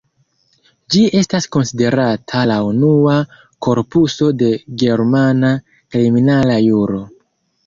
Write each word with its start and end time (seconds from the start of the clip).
Ĝi 0.93 1.01
estas 1.19 1.47
konsiderata 1.55 2.41
la 2.51 2.55
unua 2.69 3.19
korpuso 3.67 4.31
de 4.41 4.51
germana 4.85 5.53
kriminala 5.93 6.59
juro. 6.67 7.05